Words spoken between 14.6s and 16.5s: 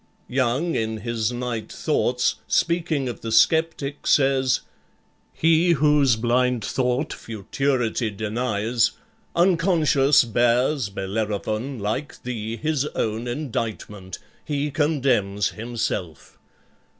condemns himself.